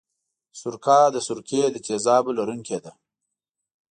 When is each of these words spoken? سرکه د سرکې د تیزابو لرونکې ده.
سرکه 0.59 0.99
د 1.15 1.17
سرکې 1.27 1.61
د 1.71 1.77
تیزابو 1.85 2.31
لرونکې 2.37 2.77
ده. 2.83 2.91